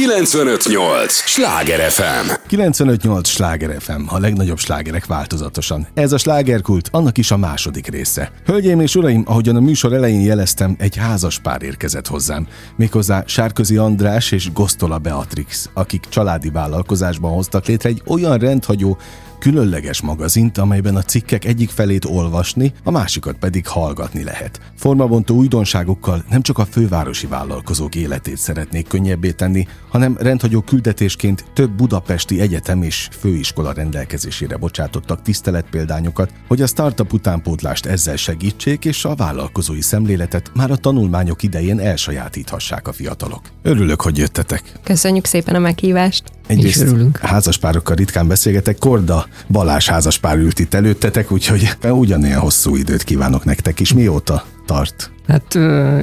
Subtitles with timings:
[0.00, 1.12] 958!
[1.12, 2.30] Sláger FM!
[2.46, 3.28] 958!
[3.28, 5.86] Sláger FM, a legnagyobb slágerek változatosan.
[5.94, 8.32] Ez a slágerkult, annak is a második része.
[8.44, 12.46] Hölgyeim és uraim, ahogyan a műsor elején jeleztem, egy házas pár érkezett hozzám.
[12.76, 18.98] Méghozzá Sárközi András és Gosztola Beatrix, akik családi vállalkozásban hoztak létre egy olyan rendhagyó,
[19.40, 24.60] különleges magazint, amelyben a cikkek egyik felét olvasni, a másikat pedig hallgatni lehet.
[24.76, 31.70] Formabontó újdonságokkal nem csak a fővárosi vállalkozók életét szeretnék könnyebbé tenni, hanem rendhagyó küldetésként több
[31.70, 39.14] budapesti egyetem és főiskola rendelkezésére bocsátottak tiszteletpéldányokat, hogy a startup utánpótlást ezzel segítsék, és a
[39.14, 43.42] vállalkozói szemléletet már a tanulmányok idején elsajátíthassák a fiatalok.
[43.62, 44.72] Örülök, hogy jöttetek.
[44.82, 46.39] Köszönjük szépen a meghívást.
[46.50, 53.44] Egyrészt házaspárokkal ritkán beszélgetek, Korda Balázs házaspár ült itt előttetek, úgyhogy ugyanilyen hosszú időt kívánok
[53.44, 53.92] nektek is.
[53.92, 55.10] Mióta tart?
[55.26, 55.54] Hát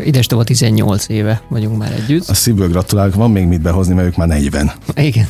[0.06, 2.30] ides 18 éve vagyunk már együtt.
[2.30, 4.72] A szívből gratulálok, van még mit behozni, mert ők már 40.
[4.96, 5.28] Igen.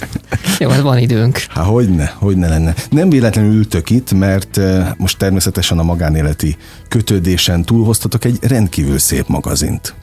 [0.60, 1.46] Jó, hát van időnk.
[1.50, 2.74] Hát hogyne, hogyne lenne.
[2.90, 4.60] Nem véletlenül ültök itt, mert
[4.98, 9.96] most természetesen a magánéleti kötődésen túlhoztatok egy rendkívül szép magazint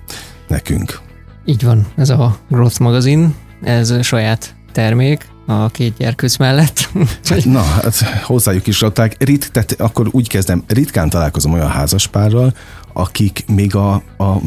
[0.49, 1.01] nekünk.
[1.45, 6.91] Így van, ez a Growth magazin, ez saját termék, a két gyerkőc mellett.
[7.45, 9.17] Na, hát hozzájuk is adták.
[9.19, 12.55] Rit, tehát akkor úgy kezdem, ritkán találkozom olyan házaspárral,
[12.93, 14.41] akik még a, a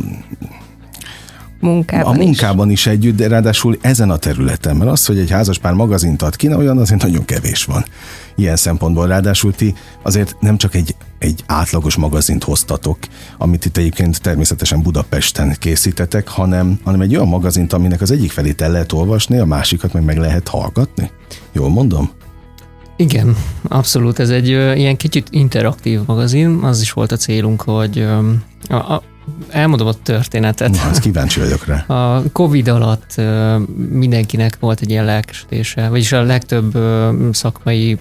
[1.59, 2.85] munkában, a munkában is.
[2.85, 6.53] is együtt, de ráadásul ezen a területen, mert az, hogy egy házaspár magazint ad ki,
[6.53, 7.85] olyan azért nagyon kevés van
[8.35, 9.07] ilyen szempontból.
[9.07, 12.97] Ráadásul ti azért nem csak egy, egy átlagos magazint hoztatok,
[13.37, 18.61] amit itt egyébként természetesen Budapesten készítetek, hanem, hanem egy olyan magazint, aminek az egyik felét
[18.61, 21.11] el lehet olvasni, a másikat meg meg lehet hallgatni.
[21.51, 22.09] Jól mondom?
[22.95, 24.19] Igen, abszolút.
[24.19, 26.63] Ez egy ö, ilyen kicsit interaktív magazin.
[26.63, 28.31] Az is volt a célunk, hogy ö,
[28.69, 29.03] a, a,
[29.49, 30.69] elmondom a történetet.
[30.69, 31.95] Na, ezt kíváncsi vagyok rá.
[31.95, 33.21] A Covid alatt
[33.89, 36.77] mindenkinek volt egy ilyen lelkesedése, vagyis a legtöbb
[37.31, 37.97] szakmai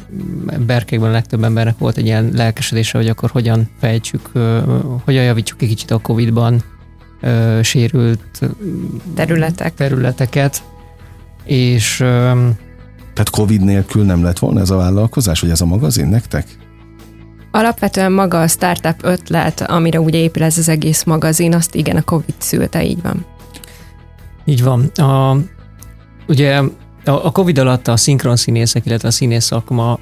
[0.66, 4.30] berkékben a legtöbb embernek volt egy ilyen lelkesedése, hogy akkor hogyan fejtsük,
[5.04, 6.62] hogyan javítsuk egy kicsit a Covid-ban
[7.62, 8.40] sérült
[9.14, 9.74] területek.
[9.74, 10.62] területeket,
[11.44, 11.96] és
[13.12, 16.46] tehát Covid nélkül nem lett volna ez a vállalkozás, vagy ez a magazin nektek?
[17.56, 22.02] Alapvetően maga a startup ötlet, amire ugye épül ez az egész magazin, azt igen, a
[22.02, 23.26] Covid szülte, így van.
[24.44, 24.90] Így van.
[24.94, 25.36] A,
[26.28, 26.62] ugye
[27.04, 29.98] a Covid alatt a szinkron színészek, illetve a színész szakma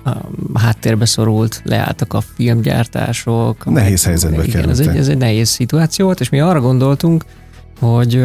[0.54, 3.64] háttérbe szorult, leálltak a filmgyártások.
[3.64, 7.24] Nehéz helyzetbe igen, ez egy, ez egy nehéz szituáció volt, és mi arra gondoltunk,
[7.80, 8.24] hogy,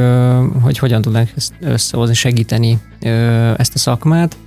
[0.62, 2.80] hogy hogyan tudnánk ezt összehozni, segíteni
[3.58, 4.38] ezt a szakmát,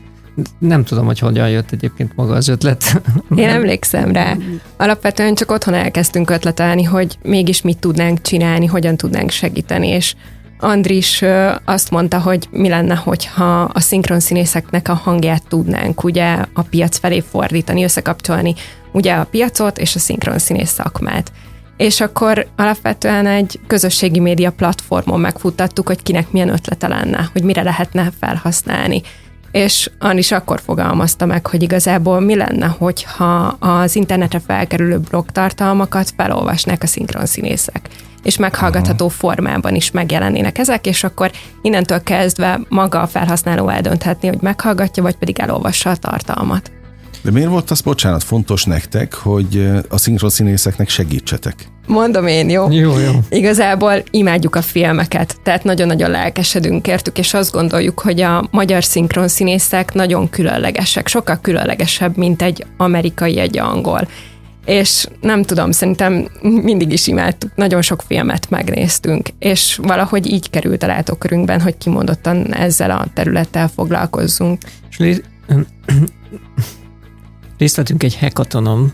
[0.59, 3.03] nem tudom, hogy hogyan jött egyébként maga az ötlet.
[3.37, 4.37] Én emlékszem rá.
[4.77, 10.15] Alapvetően csak otthon elkezdtünk ötletelni, hogy mégis mit tudnánk csinálni, hogyan tudnánk segíteni, és
[10.59, 11.25] Andris
[11.65, 16.99] azt mondta, hogy mi lenne, hogyha a szinkron színészeknek a hangját tudnánk ugye a piac
[16.99, 18.55] felé fordítani, összekapcsolni
[18.93, 21.33] ugye a piacot és a szinkron színész szakmát.
[21.77, 27.63] És akkor alapvetően egy közösségi média platformon megfuttattuk, hogy kinek milyen ötlete lenne, hogy mire
[27.63, 29.03] lehetne felhasználni
[29.53, 36.13] és is akkor fogalmazta meg, hogy igazából mi lenne, hogyha az internetre felkerülő blog tartalmakat
[36.17, 37.89] felolvasnák a szinkron színészek
[38.23, 39.15] és meghallgatható Aha.
[39.15, 41.31] formában is megjelennének ezek, és akkor
[41.63, 46.71] innentől kezdve maga a felhasználó eldönthetné, hogy meghallgatja, vagy pedig elolvassa a tartalmat.
[47.23, 51.55] De miért volt az, bocsánat, fontos nektek, hogy a szinkron színészeknek segítsetek?
[51.87, 52.71] Mondom én, jó?
[52.71, 53.13] Jó, jó.
[53.29, 59.29] Igazából imádjuk a filmeket, tehát nagyon-nagyon lelkesedünk értük, és azt gondoljuk, hogy a magyar szinkron
[59.29, 64.09] színészek nagyon különlegesek, sokkal különlegesebb, mint egy amerikai, egy angol.
[64.65, 70.83] És nem tudom, szerintem mindig is imádtuk, nagyon sok filmet megnéztünk, és valahogy így került
[70.83, 74.63] a látókörünkben, hogy kimondottan ezzel a területtel foglalkozzunk.
[74.99, 75.21] És
[77.63, 78.93] részt vettünk egy hackathonon,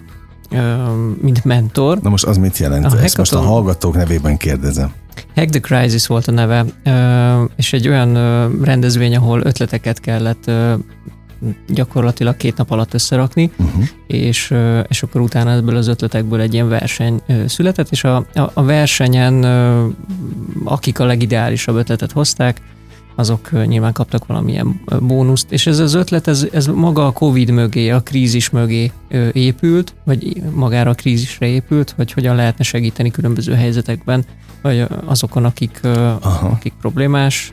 [1.21, 1.99] mint mentor.
[2.01, 2.85] Na most az mit jelent?
[2.85, 4.93] A Ezt most a hallgatók nevében kérdezem.
[5.35, 6.65] Hack the Crisis volt a neve,
[7.57, 8.15] és egy olyan
[8.63, 10.51] rendezvény, ahol ötleteket kellett
[11.69, 13.85] gyakorlatilag két nap alatt összerakni, uh-huh.
[14.07, 14.55] és,
[14.89, 19.45] és akkor utána ebből az ötletekből egy ilyen verseny született, és a, a, a versenyen
[20.65, 22.61] akik a legideálisabb ötletet hozták,
[23.19, 27.91] azok nyilván kaptak valamilyen bónuszt, és ez az ötlet, ez, ez maga a Covid mögé,
[27.91, 28.93] a krízis mögé
[29.33, 34.25] épült, vagy magára a krízisre épült, hogy hogyan lehetne segíteni különböző helyzetekben,
[34.63, 35.81] vagy azokon, akik,
[36.53, 37.53] akik problémás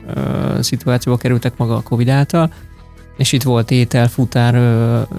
[0.60, 2.52] szituációba kerültek maga a Covid által,
[3.16, 4.54] és itt volt étel, futár,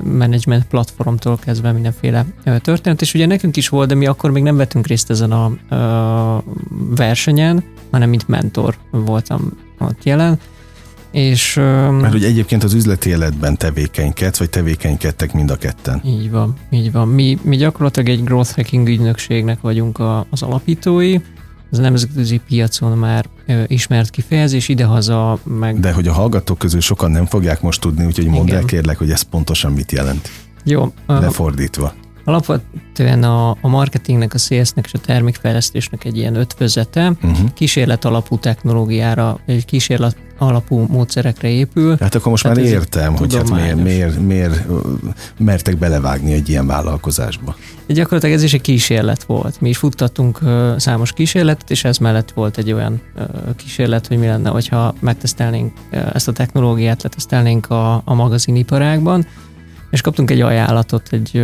[0.04, 2.26] menedzsment platformtól kezdve mindenféle
[2.62, 5.76] történet, és ugye nekünk is volt, de mi akkor még nem vettünk részt ezen a,
[5.76, 6.44] a
[6.96, 10.40] versenyen, hanem mint mentor voltam ott jelen,
[11.12, 16.02] És, Mert hogy egyébként az üzleti életben tevékenykedsz, vagy tevékenykedtek mind a ketten.
[16.06, 17.08] Így van, így van.
[17.08, 21.18] Mi, mi gyakorlatilag egy growth hacking ügynökségnek vagyunk a, az alapítói,
[21.72, 25.80] az nemzetközi piacon már ö, ismert kifejezés, idehaza meg...
[25.80, 29.12] De hogy a hallgatók közül sokan nem fogják most tudni, úgyhogy mondd el kérlek, hogy
[29.12, 30.30] ez pontosan mit jelent.
[30.64, 30.94] Jó.
[31.08, 31.94] Lefordítva.
[32.28, 37.54] Alapvetően a, a marketingnek, a salesnek és a termékfejlesztésnek egy ilyen ötvözete, uh-huh.
[37.54, 41.98] kísérlet alapú technológiára, egy kísérlet alapú módszerekre épül.
[42.00, 44.66] Hát akkor most már értem, hogy hát miért, miért, miért
[45.38, 47.56] mertek belevágni egy ilyen vállalkozásba.
[47.88, 49.62] Gyakorlatilag ez is egy kísérlet volt.
[49.62, 50.40] Mi is futtattunk
[50.78, 53.02] számos kísérletet, és ez mellett volt egy olyan
[53.56, 55.74] kísérlet, hogy mi lenne, hogyha megtesztelnénk
[56.14, 59.26] ezt a technológiát, letesztelnénk a, a magaziniparágban,
[59.90, 61.44] és kaptunk egy ajánlatot, egy,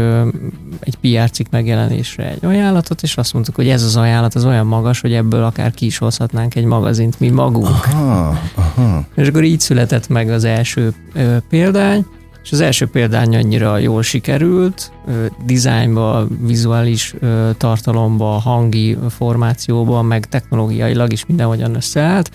[0.79, 4.65] egy PR cikk megjelenésre egy ajánlatot, és azt mondtuk, hogy ez az ajánlat az olyan
[4.65, 7.67] magas, hogy ebből akár ki is hozhatnánk egy magazint mi magunk.
[7.67, 9.05] Aha, aha.
[9.15, 12.05] És akkor így született meg az első ö, példány,
[12.43, 20.25] és az első példány annyira jól sikerült, ö, dizájnba, vizuális ö, tartalomba, hangi formációba, meg
[20.25, 22.31] technológiailag is mindenhogyan összeállt,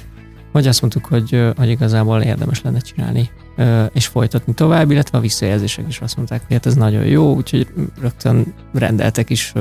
[0.52, 3.30] hogy azt mondtuk, hogy, hogy igazából érdemes lenne csinálni
[3.92, 7.66] és folytatni tovább, illetve a visszajelzések is azt mondták, hogy hát ez nagyon jó, úgyhogy
[8.00, 9.52] rögtön rendeltek is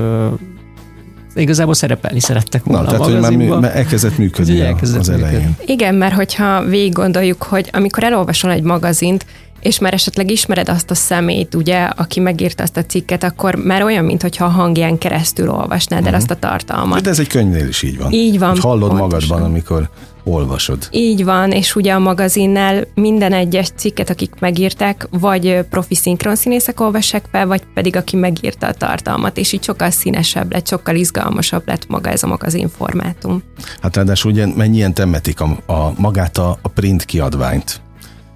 [1.34, 5.28] igazából szerepelni szerettek volna Na, tehát, hogy már, mű, már elkezdett működni elkezdett az működni.
[5.28, 5.56] elején.
[5.66, 9.26] Igen, mert hogyha végig gondoljuk, hogy amikor elolvasol egy magazint,
[9.60, 13.82] és már esetleg ismered azt a szemét, ugye, aki megírta azt a cikket, akkor már
[13.82, 16.14] olyan, mintha a hangján keresztül olvasnád uh-huh.
[16.14, 16.30] el mhm.
[16.30, 17.00] azt a tartalmat.
[17.00, 18.12] De ez egy könyvnél is így van.
[18.12, 18.50] Így van.
[18.50, 19.08] Hogy hallod pontosan.
[19.08, 19.88] magadban, amikor
[20.28, 20.88] olvasod.
[20.90, 27.24] Így van, és ugye a magazinnál minden egyes cikket, akik megírták, vagy profi szinkronszínészek olvassák
[27.32, 31.88] fel, vagy pedig aki megírta a tartalmat, és így sokkal színesebb lett, sokkal izgalmasabb lett
[31.88, 33.42] maga ez a magazin formátum.
[33.82, 37.80] Hát ráadásul ugye mennyien temetik a, a magát a, a print kiadványt.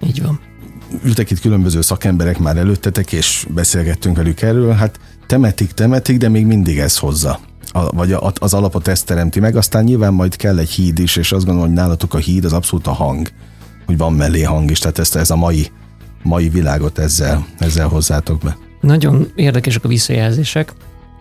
[0.07, 0.39] Így van.
[1.03, 6.45] Ültek itt különböző szakemberek már előttetek, és beszélgettünk velük erről, hát temetik, temetik, de még
[6.45, 7.39] mindig ez hozza
[7.73, 11.15] a, vagy a, az alapot ezt teremti meg, aztán nyilván majd kell egy híd is,
[11.15, 13.27] és azt gondolom, hogy nálatok a híd az abszolút a hang,
[13.85, 15.71] hogy van mellé hang is, tehát ezt, ez a mai,
[16.23, 18.57] mai világot ezzel, ezzel hozzátok be.
[18.81, 20.73] Nagyon érdekesek a visszajelzések.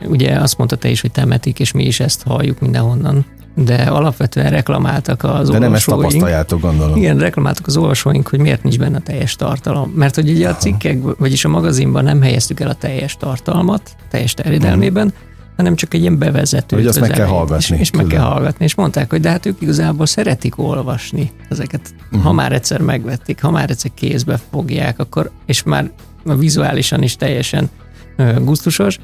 [0.05, 3.25] Ugye azt mondta te is, hogy temetik, és mi is ezt halljuk mindenhonnan.
[3.55, 5.61] De alapvetően reklamáltak az De olvasóink.
[5.61, 6.97] nem ezt tapasztaljátok, gondolom.
[6.97, 9.91] Igen, reklamáltak az olvasóink, hogy miért nincs benne a teljes tartalom.
[9.91, 10.57] Mert hogy ugye Aha.
[10.57, 15.75] a cikkek, vagyis a magazinban nem helyeztük el a teljes tartalmat, teljes terjedelmében, uh-huh hanem
[15.75, 16.77] csak egy ilyen bevezető.
[16.77, 17.75] Hogy azt meg kell hallgatni.
[17.75, 18.65] És, és meg kell hallgatni.
[18.65, 21.95] És mondták, hogy de hát ők igazából szeretik olvasni ezeket.
[22.05, 22.23] Uh-huh.
[22.23, 25.91] Ha már egyszer megvették, ha már egyszer kézbe fogják, akkor, és már
[26.25, 27.71] vizuálisan is teljesen
[28.19, 28.99] uh, gusztusos,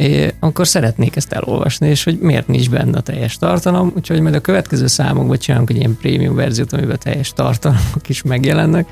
[0.00, 4.34] é, akkor szeretnék ezt elolvasni, és hogy miért nincs benne a teljes tartalom, úgyhogy majd
[4.34, 8.88] a következő számokban csinálunk egy ilyen prémium verziót, amiben a teljes tartalmak is megjelennek,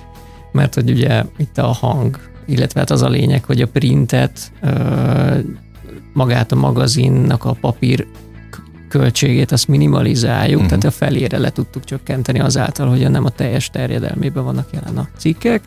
[0.53, 4.53] mert hogy ugye itt a hang, illetve hát az a lényeg, hogy a printet
[6.19, 8.07] magát a magazinnak a papír
[8.89, 10.69] költségét azt minimalizáljuk, uh-huh.
[10.69, 15.09] tehát a felére le tudtuk csökkenteni azáltal, hogy nem a teljes terjedelmében vannak jelen a
[15.17, 15.63] cikkek,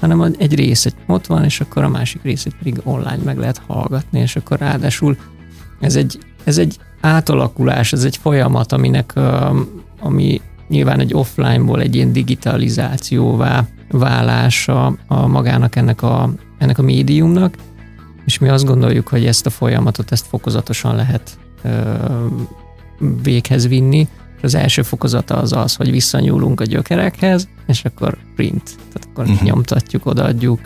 [0.00, 4.20] hanem egy része ott van, és akkor a másik részét pedig online meg lehet hallgatni,
[4.20, 5.16] és akkor ráadásul
[5.80, 9.12] ez egy, ez egy átalakulás, ez egy folyamat, aminek
[10.00, 17.56] ami nyilván egy offlineból egy ilyen digitalizációvá válása a magának ennek a, ennek a médiumnak,
[18.24, 22.26] és mi azt gondoljuk, hogy ezt a folyamatot, ezt fokozatosan lehet ö,
[23.22, 24.08] véghez vinni.
[24.42, 28.62] Az első fokozata az az, hogy visszanyúlunk a gyökerekhez, és akkor print.
[28.64, 29.42] Tehát akkor uh-huh.
[29.42, 30.60] nyomtatjuk, odaadjuk,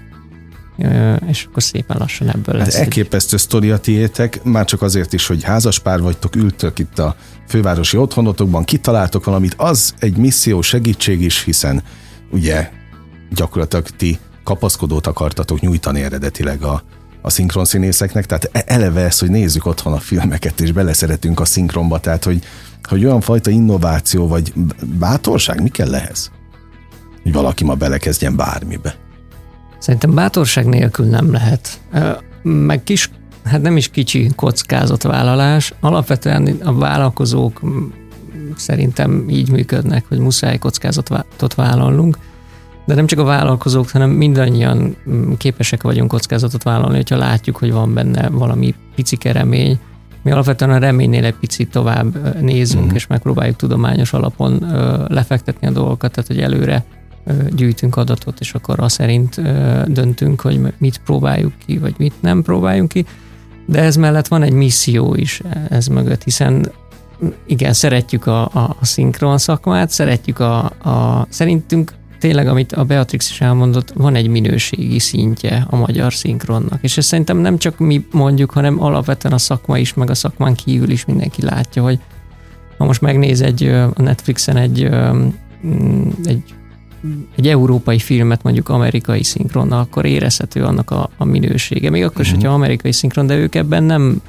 [1.28, 2.74] és akkor szépen lassan ebből lesz.
[2.74, 7.16] Hát elképesztő sztori a tiétek, már csak azért is, hogy házaspár vagytok, ültök itt a
[7.48, 11.82] fővárosi otthonotokban, kitaláltok valamit, az egy misszió segítség is, hiszen
[12.30, 12.70] ugye
[13.30, 16.82] gyakorlatilag ti kapaszkodót akartatok nyújtani eredetileg a,
[17.26, 22.00] a szinkronszínészeknek, tehát e- eleve ez, hogy nézzük otthon a filmeket, és beleszeretünk a szinkronba,
[22.00, 22.44] tehát hogy,
[22.82, 24.52] hogy olyan fajta innováció, vagy
[24.98, 26.30] bátorság, mi kell ehhez?
[27.22, 28.96] Hogy valaki ma belekezdjen bármibe.
[29.78, 31.80] Szerintem bátorság nélkül nem lehet.
[32.42, 33.10] Meg kis,
[33.44, 35.74] hát nem is kicsi kockázatvállalás.
[35.80, 37.60] Alapvetően a vállalkozók
[38.56, 42.18] szerintem így működnek, hogy muszáj kockázatot vállalnunk
[42.86, 47.72] de nem csak a vállalkozók, hanem mindannyian mm, képesek vagyunk kockázatot vállalni, hogyha látjuk, hogy
[47.72, 49.78] van benne valami pici remény.
[50.22, 52.96] Mi alapvetően a reménynél egy picit tovább nézünk, uh-huh.
[52.96, 54.66] és megpróbáljuk tudományos alapon
[55.08, 56.84] lefektetni a dolgokat, tehát hogy előre
[57.50, 59.40] gyűjtünk adatot, és akkor azt szerint
[59.92, 63.06] döntünk, hogy mit próbáljuk ki, vagy mit nem próbáljunk ki.
[63.66, 66.72] De ez mellett van egy misszió is ez mögött, hiszen
[67.46, 73.30] igen, szeretjük a, a, a szinkron szakmát, szeretjük a, a szerintünk tényleg, amit a Beatrix
[73.30, 78.06] is elmondott, van egy minőségi szintje a magyar szinkronnak, és ezt szerintem nem csak mi
[78.10, 81.98] mondjuk, hanem alapvetően a szakma is, meg a szakmán kívül is mindenki látja, hogy
[82.78, 84.88] ha most megnéz egy a Netflixen egy,
[85.66, 86.54] mm, egy
[87.36, 91.90] egy európai filmet mondjuk amerikai szinkronnal, akkor érezhető annak a, a minősége.
[91.90, 92.42] Még akkor is, uh-huh.
[92.42, 94.20] hogyha amerikai szinkron, de ők ebben nem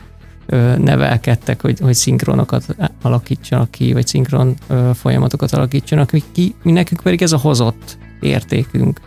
[0.78, 4.56] nevelkedtek, hogy, hogy szinkronokat alakítsanak ki, vagy szinkron
[4.94, 9.02] folyamatokat alakítsanak ki, mi nekünk pedig ez a hozott értékünk.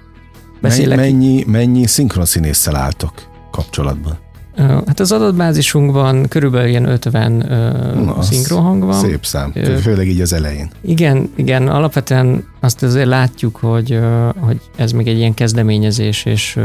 [0.61, 0.99] Beszélek.
[0.99, 3.13] Mennyi, mennyi szinkronszínésszel álltok
[3.51, 4.19] kapcsolatban?
[4.61, 7.33] Hát az adatbázisunkban körülbelül ilyen 50
[8.05, 8.95] Na, szinkronhang van.
[8.95, 10.71] Szép szám, főleg így az elején.
[10.81, 13.99] Igen, igen, alapvetően azt azért látjuk, hogy,
[14.39, 16.59] hogy ez még egy ilyen kezdeményezés, és,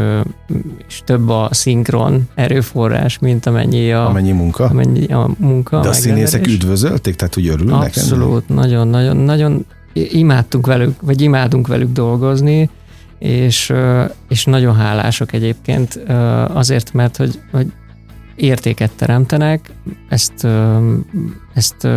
[0.88, 4.66] és több a szinkron erőforrás, mint amennyi a, amennyi munka.
[4.66, 5.80] Amennyi a munka.
[5.80, 7.82] De a színészek üdvözölték, tehát hogy örülnek?
[7.82, 12.70] Abszolút, nagyon, nagyon, nagyon imádtunk velük, vagy imádunk velük dolgozni,
[13.20, 13.74] és,
[14.30, 16.00] és nagyon hálások egyébként
[16.54, 17.68] azért, mert hogy, hogy
[18.36, 19.72] értéket teremtenek,
[20.10, 20.48] ezt,
[21.54, 21.88] ezt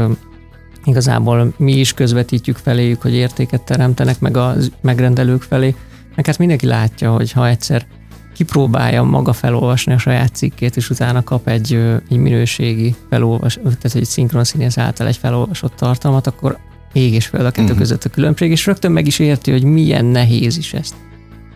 [0.84, 5.74] igazából mi is közvetítjük feléjük, hogy értéket teremtenek, meg a megrendelők felé,
[6.16, 7.86] meg hát mindenki látja, hogy ha egyszer
[8.34, 11.74] kipróbálja maga felolvasni a saját cikkét, és utána kap egy,
[12.08, 16.58] egy minőségi felolvas, tehát egy szinkron színész által egy felolvasott tartalmat, akkor
[16.92, 17.78] ég és föld a kettő uh-huh.
[17.78, 20.94] között a különbség, és rögtön meg is érti, hogy milyen nehéz is ezt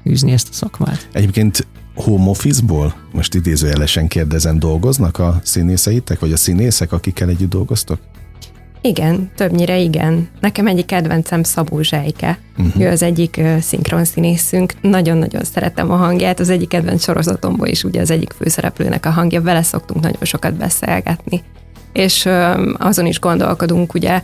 [0.09, 1.09] űzni ezt a szakmát.
[1.13, 7.99] Egyébként home office-ból, most idézőjelesen kérdezem, dolgoznak a színészeitek, vagy a színészek, akikkel együtt dolgoztok?
[8.85, 10.29] Igen, többnyire igen.
[10.41, 12.39] Nekem egyik kedvencem Szabó Zsejke.
[12.59, 12.83] Uh-huh.
[12.83, 14.73] Ő az egyik uh, szinkron színészünk.
[14.81, 16.41] Nagyon-nagyon szeretem a hangját.
[16.41, 19.43] Az egyik kedvenc sorozatomból is ugye az egyik főszereplőnek a hangja.
[19.43, 21.43] Vele szoktunk nagyon sokat beszélgetni.
[21.93, 24.23] És uh, azon is gondolkodunk, ugye,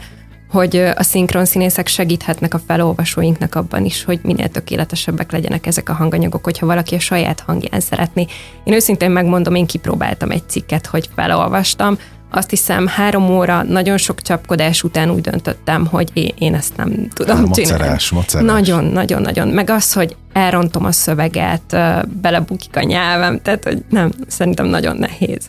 [0.50, 5.92] hogy a szinkron színészek segíthetnek a felolvasóinknak abban is, hogy minél tökéletesebbek legyenek ezek a
[5.92, 8.26] hanganyagok, hogyha valaki a saját hangján szeretné.
[8.64, 11.98] Én őszintén megmondom, én kipróbáltam egy cikket, hogy felolvastam,
[12.30, 17.36] azt hiszem három óra, nagyon sok csapkodás után úgy döntöttem, hogy én, ezt nem tudom
[17.36, 17.78] Há, csinálni.
[17.78, 18.46] Macerás, macerás.
[18.46, 19.48] Nagyon, nagyon, nagyon.
[19.48, 21.76] Meg az, hogy elrontom a szöveget,
[22.20, 25.46] belebukik a nyelvem, tehát hogy nem, szerintem nagyon nehéz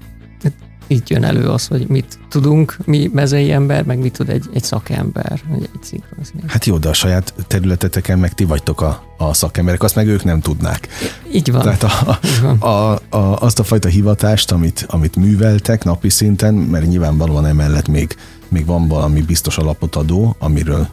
[0.90, 4.64] itt jön elő az, hogy mit tudunk mi mezei ember, meg mit tud egy, egy
[4.64, 6.44] szakember, vagy egy szinkronszínész.
[6.48, 10.24] Hát jó, de a saját területeteken meg ti vagytok a, a szakemberek, azt meg ők
[10.24, 10.88] nem tudnák.
[11.32, 11.62] Így van.
[11.62, 12.58] Tehát a, Így van.
[12.58, 18.16] A, a, azt a fajta hivatást, amit, amit műveltek napi szinten, mert nyilvánvalóan emellett még,
[18.48, 20.88] még van valami biztos alapot adó, amiről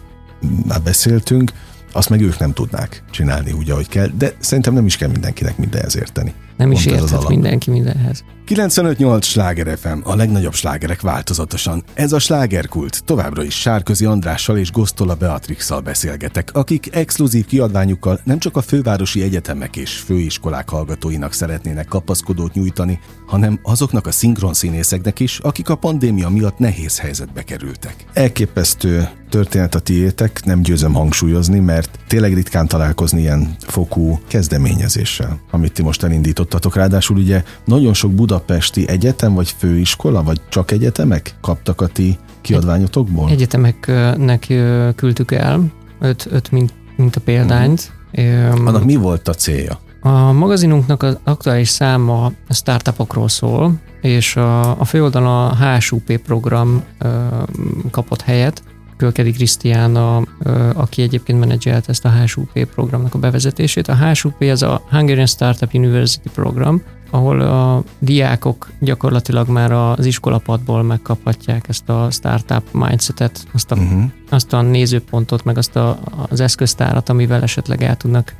[0.67, 1.53] már beszéltünk,
[1.93, 5.57] azt meg ők nem tudnák csinálni úgy, ahogy kell, de szerintem nem is kell mindenkinek
[5.57, 6.35] mindenhez érteni.
[6.57, 8.25] Nem is érthet mindenki mindenhez.
[8.49, 11.83] 95-8 sláger FM, a legnagyobb slágerek változatosan.
[11.95, 13.05] Ez a slágerkult.
[13.05, 19.23] Továbbra is Sárközi Andrással és Gosztola Beatrixal beszélgetek, akik exkluzív kiadványukkal nem csak a fővárosi
[19.23, 24.13] egyetemek és főiskolák hallgatóinak szeretnének kapaszkodót nyújtani, hanem azoknak a
[24.53, 28.05] színészeknek is, akik a pandémia miatt nehéz helyzetbe kerültek.
[28.13, 35.73] Elképesztő történet a tiétek, nem győzöm hangsúlyozni, mert tényleg ritkán találkozni ilyen fokú kezdeményezéssel, amit
[35.73, 36.03] ti most
[36.47, 36.75] elindítottatok.
[36.75, 43.31] Ráadásul ugye nagyon sok budapesti egyetem vagy főiskola, vagy csak egyetemek kaptak a ti kiadványotokból?
[43.31, 44.47] Egyetemeknek
[44.97, 47.93] küldtük el, öt, öt mint, mint a példányt.
[48.13, 48.67] Hmm.
[48.67, 49.79] Annak mi volt a célja?
[50.01, 56.83] A magazinunknak az aktuális száma a startupokról szól, és a, a főoldalon a HSUP program
[56.99, 57.27] ö,
[57.91, 58.63] kapott helyet,
[58.97, 60.23] Kölkedi Krisztiána,
[60.75, 63.89] aki egyébként menedzselt ezt a HSUP programnak a bevezetését.
[63.89, 70.83] A HSUP az a Hungarian Startup University program, ahol a diákok gyakorlatilag már az iskolapadból
[70.83, 74.05] megkaphatják ezt a startup mindsetet, azt a, uh-huh.
[74.31, 75.99] azt a nézőpontot, meg azt a,
[76.29, 78.35] az eszköztárat, amivel esetleg el tudnak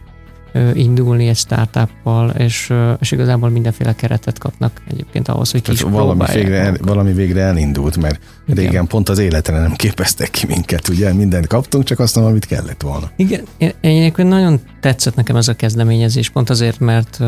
[0.75, 6.57] indulni egy startuppal, és, és igazából mindenféle keretet kapnak egyébként ahhoz, hogy kis valami végre,
[6.57, 8.65] el, valami végre elindult, mert Igen.
[8.65, 12.83] régen pont az életre nem képeztek ki minket, ugye mindent kaptunk, csak azt amit kellett
[12.83, 13.11] volna.
[13.17, 17.19] Igen, én, én nagyon tetszett nekem ez a kezdeményezés, pont azért, mert,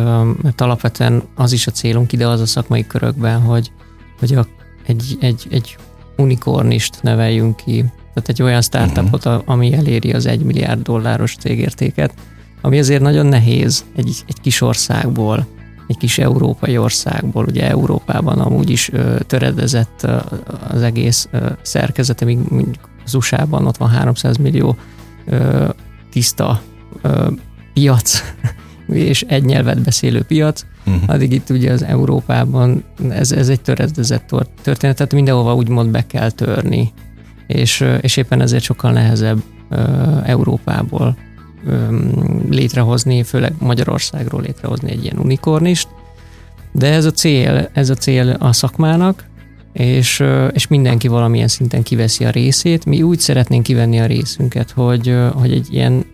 [0.43, 3.73] mert alapvetően az is a célunk ide az a szakmai körökben, hogy,
[4.19, 4.47] hogy a,
[4.87, 5.77] egy, egy, egy
[6.17, 9.43] unikornist neveljünk ki, tehát egy olyan startupot, uh-huh.
[9.47, 12.15] ami eléri az egy milliárd dolláros cégértéket,
[12.61, 15.47] ami azért nagyon nehéz egy, egy kis országból,
[15.87, 20.17] egy kis európai országból, ugye Európában amúgy is ö, töredezett ö,
[20.69, 24.77] az egész ö, szerkezete, míg az USA-ban ott van 300 millió
[25.27, 25.69] ö,
[26.11, 26.61] tiszta
[27.03, 27.31] ö,
[27.75, 28.23] piac,
[28.89, 31.03] és egy nyelvet beszélő piac, uh-huh.
[31.07, 36.31] addig itt ugye az Európában ez, ez egy töredezett történet, tehát mindenhova úgymond be kell
[36.31, 36.93] törni,
[37.47, 39.83] és, és éppen ezért sokkal nehezebb ö,
[40.25, 41.17] Európából
[42.51, 45.89] létrehozni, főleg Magyarországról létrehozni egy ilyen unikornist,
[46.73, 49.25] de ez a cél, ez a cél a szakmának,
[49.73, 52.85] és, és mindenki valamilyen szinten kiveszi a részét.
[52.85, 56.05] Mi úgy szeretnénk kivenni a részünket, hogy, hogy egy ilyen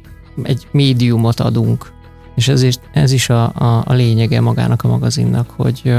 [0.42, 1.92] egy médiumot adunk,
[2.34, 5.94] és ez is, ez is a, a, a lényege magának a magazinnak, hogy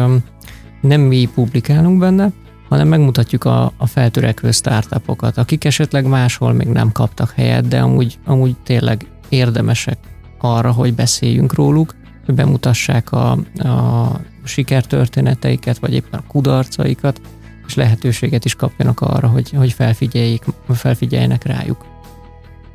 [0.82, 2.32] nem mi publikálunk benne,
[2.70, 8.18] hanem megmutatjuk a, a feltörekvő startupokat, akik esetleg máshol még nem kaptak helyet, de amúgy,
[8.26, 9.98] amúgy tényleg érdemesek
[10.38, 14.12] arra, hogy beszéljünk róluk, hogy bemutassák a, a
[14.44, 17.22] sikertörténeteiket, vagy éppen a kudarcaikat,
[17.68, 21.86] és lehetőséget is kapjanak arra, hogy, hogy felfigyeljék, felfigyeljenek rájuk.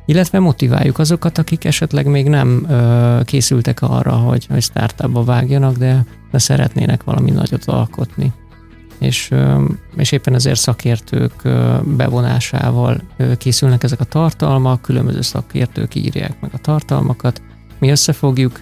[0.05, 6.05] Illetve motiváljuk azokat, akik esetleg még nem ö, készültek arra, hogy, hogy startupba vágjanak, de,
[6.31, 8.31] de szeretnének valami nagyot alkotni.
[9.01, 9.31] És,
[9.97, 11.41] és éppen ezért szakértők
[11.83, 13.01] bevonásával
[13.37, 17.41] készülnek ezek a tartalmak, különböző szakértők írják meg a tartalmakat,
[17.79, 18.61] mi összefogjuk,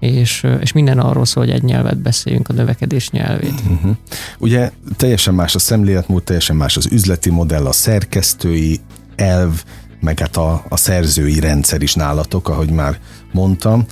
[0.00, 3.60] és, és minden arról szól, hogy egy nyelvet beszéljünk, a növekedés nyelvét.
[3.70, 3.96] Uh-huh.
[4.38, 8.80] Ugye teljesen más a szemléletmód, teljesen más az üzleti modell, a szerkesztői
[9.16, 9.64] elv,
[10.00, 12.98] meg hát a, a szerzői rendszer is nálatok, ahogy már
[13.32, 13.86] mondtam.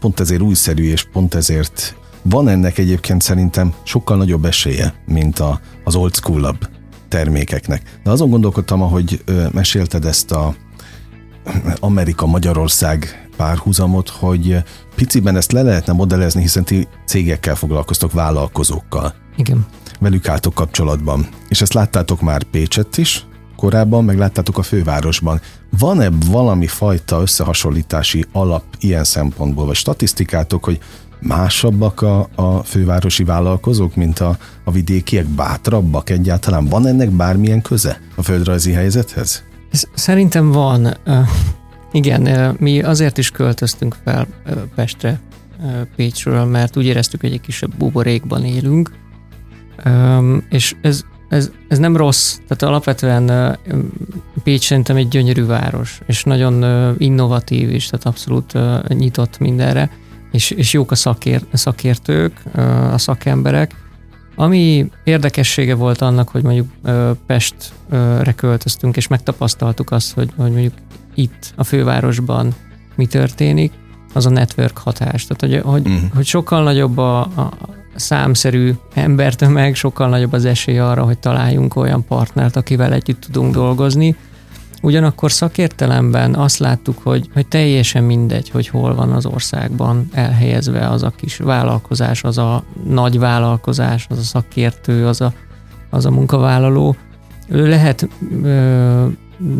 [0.00, 5.60] Pont ezért újszerű, és pont ezért van ennek egyébként szerintem sokkal nagyobb esélye, mint a,
[5.84, 6.56] az old school
[7.08, 7.98] termékeknek.
[8.02, 10.54] De azon gondolkodtam, ahogy ö, mesélted ezt a
[11.80, 14.56] Amerika-Magyarország párhuzamot, hogy
[14.94, 19.14] piciben ezt le lehetne modellezni, hiszen ti cégekkel foglalkoztok, vállalkozókkal.
[19.36, 19.66] Igen.
[20.00, 21.28] Velük álltok kapcsolatban.
[21.48, 23.26] És ezt láttátok már Pécsett is,
[23.56, 25.40] korábban, meg láttátok a fővárosban.
[25.78, 30.78] Van-e valami fajta összehasonlítási alap ilyen szempontból, vagy statisztikátok, hogy
[31.24, 36.64] másabbak a, a fővárosi vállalkozók, mint a, a vidékiek, bátrabbak egyáltalán?
[36.64, 39.42] Van ennek bármilyen köze a földrajzi helyzethez?
[39.94, 40.96] Szerintem van.
[41.92, 44.26] Igen, mi azért is költöztünk fel
[44.74, 45.20] Pestre
[45.96, 48.92] Pécsről, mert úgy éreztük, hogy egy kisebb buborékban élünk,
[50.48, 53.56] és ez, ez, ez nem rossz, tehát alapvetően
[54.42, 56.64] Pécs szerintem egy gyönyörű város, és nagyon
[56.98, 58.52] innovatív is, tehát abszolút
[58.88, 59.90] nyitott mindenre,
[60.34, 62.42] és, és jók a szakér, szakértők,
[62.92, 63.74] a szakemberek,
[64.34, 66.68] ami érdekessége volt annak, hogy mondjuk
[67.26, 70.72] Pestre költöztünk, és megtapasztaltuk azt, hogy, hogy mondjuk
[71.14, 72.54] itt a fővárosban
[72.96, 73.72] mi történik,
[74.12, 75.26] az a network hatás.
[75.26, 76.10] Tehát, hogy, hogy, uh-huh.
[76.14, 77.50] hogy sokkal nagyobb a, a
[77.94, 84.16] számszerű embertömeg, sokkal nagyobb az esély arra, hogy találjunk olyan partnert, akivel együtt tudunk dolgozni.
[84.84, 91.02] Ugyanakkor szakértelemben azt láttuk, hogy, hogy teljesen mindegy, hogy hol van az országban elhelyezve az
[91.02, 95.32] a kis vállalkozás, az a nagy vállalkozás, az a szakértő, az a,
[95.90, 96.96] az a munkavállaló.
[97.48, 98.08] Ő lehet
[98.42, 99.06] ö,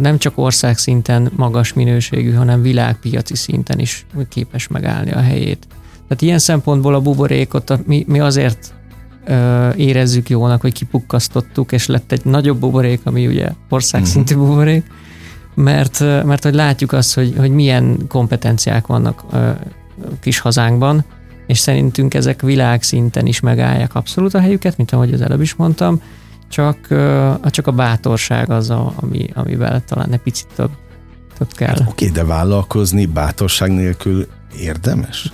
[0.00, 5.66] nem csak ország szinten magas minőségű, hanem világpiaci szinten is képes megállni a helyét.
[6.08, 8.74] Tehát ilyen szempontból a buborékot mi, mi azért
[9.24, 14.44] ö, érezzük jónak, hogy kipukkasztottuk, és lett egy nagyobb buborék, ami ugye országszintű mhm.
[14.44, 14.84] buborék,
[15.54, 19.50] mert, mert hogy látjuk azt, hogy, hogy milyen kompetenciák vannak ö,
[20.20, 21.04] kis hazánkban,
[21.46, 26.00] és szerintünk ezek világszinten is megállják abszolút a helyüket, mint ahogy az előbb is mondtam,
[26.48, 26.78] csak,
[27.50, 30.70] csak a bátorság az, a, ami, amivel talán egy picit több,
[31.38, 31.68] több kell.
[31.78, 34.26] Hát, Oké, de vállalkozni bátorság nélkül
[34.60, 35.32] érdemes?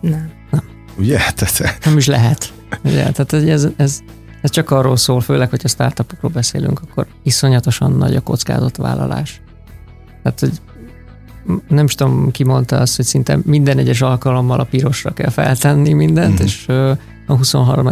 [0.00, 0.30] Nem.
[0.50, 0.62] Nem.
[0.98, 1.18] Ugye?
[1.36, 1.84] Tehát...
[1.84, 2.52] Nem is lehet.
[2.84, 3.10] Ugye?
[3.10, 4.00] Tehát ez, ez,
[4.42, 9.41] ez csak arról szól, főleg, hogyha startupokról beszélünk, akkor iszonyatosan nagy a kockázatvállalás.
[10.22, 10.52] Tehát, hogy
[11.68, 15.92] nem is tudom, ki mondta azt, hogy szinte minden egyes alkalommal a pirosra kell feltenni
[15.92, 16.44] mindent, mm-hmm.
[16.44, 16.68] és
[17.26, 17.88] a 23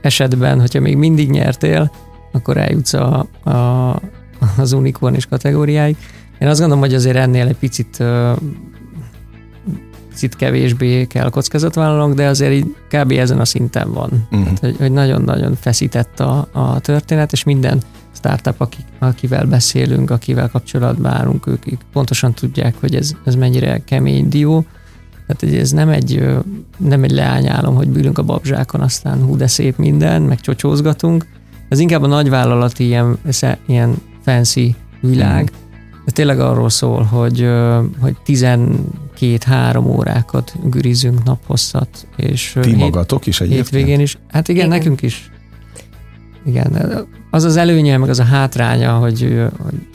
[0.00, 1.92] esetben, hogyha még mindig nyertél,
[2.32, 3.90] akkor eljutsz a, a,
[4.56, 5.96] az unicornis kategóriáig.
[6.38, 8.02] Én azt gondolom, hogy azért ennél egy picit
[10.18, 13.12] picit kevésbé kell kockázatvállalnunk, de azért így kb.
[13.12, 14.26] ezen a szinten van.
[14.30, 14.42] Uh-huh.
[14.42, 17.82] Tehát, hogy, hogy nagyon-nagyon feszített a, a történet, és minden
[18.18, 23.80] startup, akik, akivel beszélünk, akivel kapcsolatban állunk, ők, ők pontosan tudják, hogy ez, ez mennyire
[23.84, 24.64] kemény dió,
[25.26, 26.28] tehát ez nem egy,
[26.76, 31.26] nem egy leányálom, hogy bülünk a babzsákon, aztán hú, de szép minden, meg csocsózgatunk.
[31.68, 33.18] Ez inkább a nagyvállalati ilyen,
[33.66, 35.42] ilyen fancy világ.
[35.42, 35.66] Mm.
[36.06, 37.48] Ez tényleg arról szól, hogy,
[38.00, 42.06] hogy 12-3 órákat gürizünk naphosszat.
[42.16, 43.68] És Ti hét, magatok is egyébként?
[43.68, 44.18] Hétvégén is.
[44.28, 45.30] Hát igen, igen, nekünk is.
[46.46, 49.86] Igen, az az előnye, meg az a hátránya, hogy, hogy,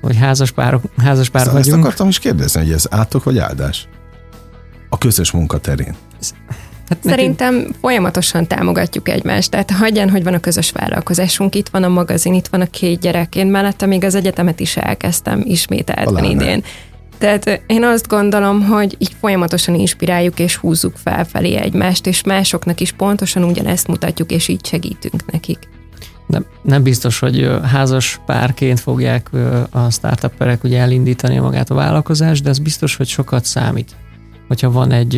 [0.00, 1.74] hogy házas párok, házas pár ezt, vagyunk.
[1.74, 3.88] Ezt akartam is kérdezni, hogy ez átok vagy áldás?
[4.88, 5.94] a közös munkaterén?
[6.88, 7.74] Hát Szerintem nekünk...
[7.80, 12.46] folyamatosan támogatjuk egymást, tehát hagyján, hogy van a közös vállalkozásunk, itt van a magazin, itt
[12.46, 16.62] van a két gyerek, én mellette még az egyetemet is elkezdtem ismételten idén.
[17.18, 22.92] Tehát én azt gondolom, hogy így folyamatosan inspiráljuk és húzzuk felfelé egymást, és másoknak is
[22.92, 25.58] pontosan ugyanezt mutatjuk, és így segítünk nekik.
[26.28, 29.30] Nem, nem biztos, hogy házas párként fogják
[29.70, 33.96] a startupperek ugye elindítani magát a vállalkozást, de ez biztos, hogy sokat számít.
[34.48, 35.16] Hogyha van egy,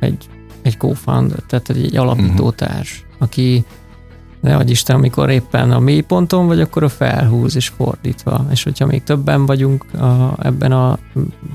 [0.00, 0.28] egy,
[0.62, 3.22] egy co-founder, tehát egy alapítótárs, uh-huh.
[3.22, 3.64] aki
[4.40, 8.46] ne vagy Isten, amikor éppen a mélyponton vagy, akkor a felhúz, és fordítva.
[8.50, 10.98] És hogyha még többen vagyunk a, ebben a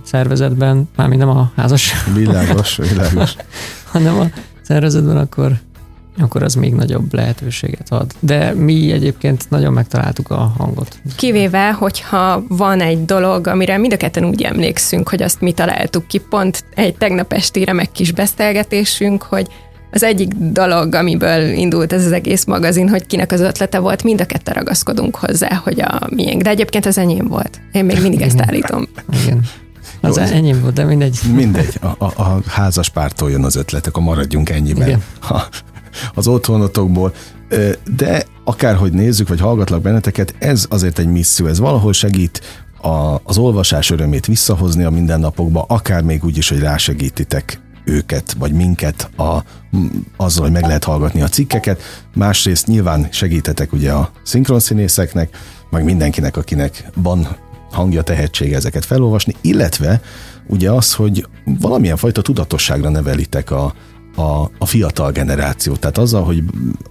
[0.03, 1.93] szervezetben, mármint nem a házas.
[2.13, 3.35] Világos, világos.
[3.91, 4.25] hanem a
[4.61, 5.59] szervezetben, akkor
[6.21, 8.11] akkor az még nagyobb lehetőséget ad.
[8.19, 10.99] De mi egyébként nagyon megtaláltuk a hangot.
[11.15, 16.07] Kivéve, hogyha van egy dolog, amire mind a ketten úgy emlékszünk, hogy azt mi találtuk
[16.07, 19.47] ki, pont egy tegnap esti remek kis beszélgetésünk, hogy
[19.91, 24.21] az egyik dolog, amiből indult ez az egész magazin, hogy kinek az ötlete volt, mind
[24.21, 26.41] a ketten ragaszkodunk hozzá, hogy a miénk.
[26.41, 27.59] De egyébként az enyém volt.
[27.71, 28.87] Én még mindig ezt állítom.
[29.23, 29.39] Igen.
[30.01, 31.19] Az Jó, enyém volt, de mindegy.
[31.35, 31.79] Mindegy.
[31.81, 34.87] A, a, a házas pártól jön az ötletek, a maradjunk ennyiben.
[34.87, 35.03] Igen.
[35.19, 35.47] Ha,
[36.13, 37.13] az otthonotokból.
[37.95, 42.41] De akárhogy nézzük, vagy hallgatlak benneteket, ez azért egy misszió, ez valahol segít
[42.81, 48.51] a, az olvasás örömét visszahozni a mindennapokba, akár még úgy is, hogy rásegítitek őket, vagy
[48.51, 49.43] minket a,
[50.17, 51.81] azzal, hogy meg lehet hallgatni a cikkeket.
[52.15, 55.37] Másrészt nyilván segítetek ugye a szinkronszínészeknek,
[55.69, 57.27] meg mindenkinek, akinek van
[57.71, 60.01] hangja, tehetsége ezeket felolvasni, illetve
[60.47, 61.27] ugye az, hogy
[61.59, 63.73] valamilyen fajta tudatosságra nevelitek a,
[64.15, 65.75] a, a fiatal generáció.
[65.75, 66.43] Tehát azzal, hogy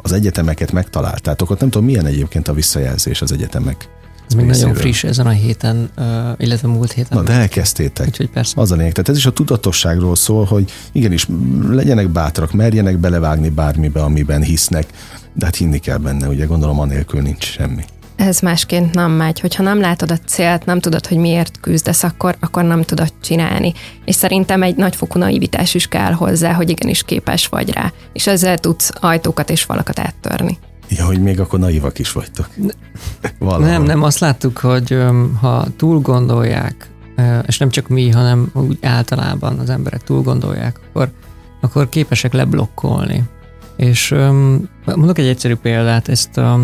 [0.03, 3.89] az egyetemeket megtaláltátok, ott nem tudom, milyen egyébként a visszajelzés az egyetemek
[4.31, 5.91] ez még nagyon friss ezen a héten,
[6.37, 7.19] illetve múlt héten.
[7.19, 8.07] Na, de elkezdtétek.
[8.07, 8.61] Úgyhogy persze.
[8.61, 8.93] Az a lényeg.
[8.93, 11.27] Tehát ez is a tudatosságról szól, hogy igenis
[11.71, 14.87] legyenek bátrak, merjenek belevágni bármibe, amiben hisznek,
[15.33, 17.85] de hát hinni kell benne, ugye gondolom anélkül nincs semmi
[18.21, 19.41] ez másként nem megy.
[19.41, 23.73] Hogyha nem látod a célt, nem tudod, hogy miért küzdesz, akkor, akkor nem tudod csinálni.
[24.05, 27.93] És szerintem egy nagyfokú naivitás is kell hozzá, hogy igenis képes vagy rá.
[28.13, 30.59] És ezzel tudsz ajtókat és falakat áttörni.
[30.89, 32.49] Ja, hogy még akkor naivak is vagytok.
[33.59, 34.99] Nem, nem, azt láttuk, hogy
[35.41, 36.91] ha túl gondolják,
[37.47, 41.11] és nem csak mi, hanem úgy általában az emberek túl gondolják, akkor,
[41.61, 43.25] akkor képesek leblokkolni.
[43.77, 44.15] És
[44.85, 46.61] mondok egy egyszerű példát, ezt a,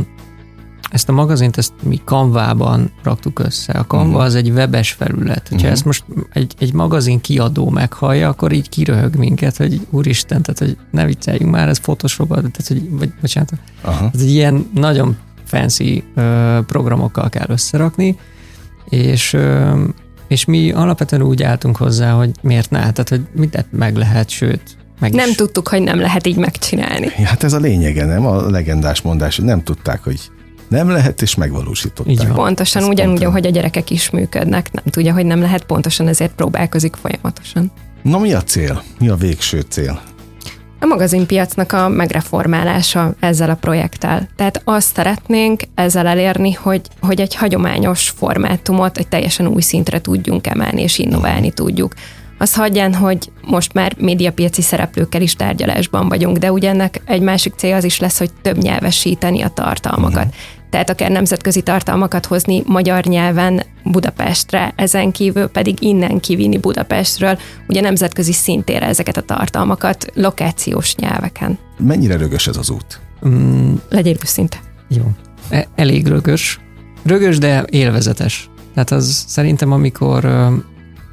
[0.91, 3.73] ezt a magazint, ezt mi Canva-ban raktuk össze.
[3.73, 4.25] A Canva uh-huh.
[4.25, 5.49] az egy webes felület.
[5.49, 5.71] Ha uh-huh.
[5.71, 10.77] ezt most egy, egy magazin kiadó meghallja, akkor így kiröhög minket, hogy úristen, tehát hogy
[10.91, 13.53] ne vicceljünk már, ez photoshop tehát hogy, vagy bocsánat,
[13.85, 14.11] uh-huh.
[14.15, 18.19] ez egy ilyen nagyon fancy ö, programokkal kell összerakni,
[18.89, 19.81] és ö,
[20.29, 24.77] és mi alapvetően úgy álltunk hozzá, hogy miért ne, tehát hogy mindent meg lehet, sőt,
[25.01, 25.35] meg nem is.
[25.35, 27.13] tudtuk, hogy nem lehet így megcsinálni.
[27.19, 28.27] Ja, hát ez a lényege, nem?
[28.27, 30.21] A legendás mondás, hogy nem tudták, hogy
[30.69, 32.13] nem lehet, és megvalósították.
[32.13, 32.35] Így van.
[32.35, 36.09] Pontosan Ez ugyanúgy, pont ahogy a gyerekek is működnek, nem tudja, hogy nem lehet, pontosan
[36.09, 37.73] ezért próbálkozik folyamatosan.
[38.03, 38.83] Na mi a cél?
[38.99, 40.01] Mi a végső cél?
[40.81, 44.29] A magazinpiacnak a megreformálása ezzel a projekttel.
[44.37, 50.47] Tehát azt szeretnénk ezzel elérni, hogy, hogy egy hagyományos formátumot egy teljesen új szintre tudjunk
[50.47, 51.95] emelni és innoválni tudjuk.
[52.39, 57.55] Az hagyján, hogy most már médiapiaci szereplőkkel is tárgyalásban vagyunk, de ugye ennek egy másik
[57.57, 60.25] cél az is lesz, hogy több nyelvesíteni a tartalmakat.
[60.25, 60.35] Uh-huh
[60.71, 67.81] tehát akár nemzetközi tartalmakat hozni magyar nyelven Budapestre, ezen kívül pedig innen kivinni Budapestről, ugye
[67.81, 71.59] nemzetközi szintére ezeket a tartalmakat lokációs nyelveken.
[71.79, 73.01] Mennyire rögös ez az út?
[73.29, 74.57] Mm, Legyél őszinte.
[74.89, 75.05] Jó.
[75.49, 76.61] E- elég rögös.
[77.03, 78.51] Rögös, de élvezetes.
[78.75, 80.25] Tehát az szerintem, amikor,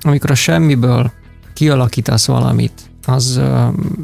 [0.01, 1.11] amikor a semmiből
[1.53, 3.41] kialakítasz valamit, az,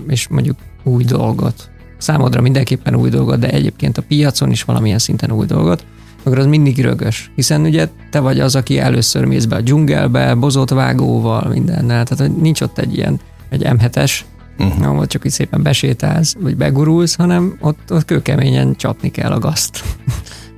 [0.08, 5.32] és mondjuk új dolgot, számodra mindenképpen új dolgot, de egyébként a piacon is valamilyen szinten
[5.32, 5.86] új dolgot,
[6.24, 7.32] akkor az mindig rögös.
[7.36, 12.38] Hiszen ugye te vagy az, aki először mész be a dzsungelbe, bozott vágóval, mindennel, tehát
[12.38, 14.20] nincs ott egy ilyen, egy M7-es,
[14.60, 14.88] uh-huh.
[14.88, 19.84] ahol csak így szépen besétálsz, vagy begurulsz, hanem ott, ott kőkeményen csapni kell a gazt.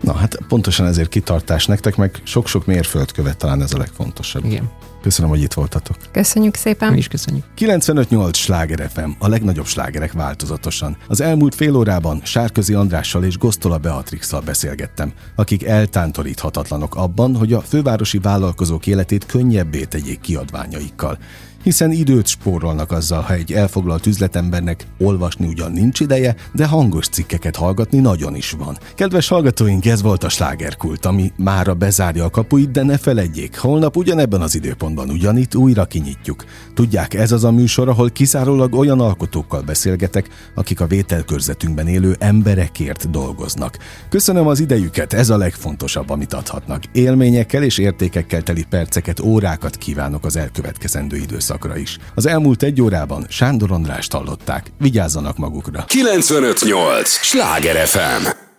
[0.02, 4.46] Na hát pontosan ezért kitartás nektek, meg sok-sok mérföldkövet talán ez a legfontosabb.
[4.46, 4.70] Igen.
[5.02, 5.96] Köszönöm, hogy itt voltatok.
[6.12, 6.92] Köszönjük szépen.
[6.92, 7.46] Mi is köszönjük.
[7.58, 10.98] 95.8 Sláger FM, a legnagyobb slágerek változatosan.
[11.08, 17.62] Az elmúlt fél órában Sárközi Andrással és Gosztola Beatrixsal beszélgettem, akik eltántoríthatatlanok abban, hogy a
[17.62, 21.18] fővárosi vállalkozók életét könnyebbé tegyék kiadványaikkal.
[21.64, 27.56] Hiszen időt spórolnak azzal, ha egy elfoglalt üzletembernek olvasni ugyan nincs ideje, de hangos cikkeket
[27.56, 28.78] hallgatni nagyon is van.
[28.96, 33.98] Kedves hallgatóink, ez volt a slágerkult, ami mára bezárja a kapuit, de ne feledjék, holnap
[33.98, 36.46] ugyanebben az időpontban ugyanitt újra kinyitjuk.
[36.74, 43.10] Tudják, ez az a műsor, ahol kizárólag olyan alkotókkal beszélgetek, akik a vételkörzetünkben élő emberekért
[43.10, 43.78] dolgoznak.
[44.10, 46.84] Köszönöm az idejüket, ez a legfontosabb, amit adhatnak.
[46.92, 51.18] Élményekkel és értékekkel teli perceket, órákat kívánok az elkövetkezendő
[51.52, 51.98] időszakra is.
[52.16, 54.72] Az elmúlt egy órában Sándor Andrást hallották.
[54.80, 55.84] Vigyázzanak magukra!
[55.88, 57.10] 958!
[57.10, 58.51] Sláger FM!